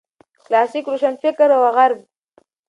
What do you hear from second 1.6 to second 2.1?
غرب